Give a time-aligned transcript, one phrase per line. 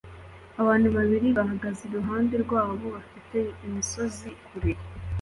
[0.61, 4.73] abantu babiri bahagaze iruhande rwabo bafite imisozi kure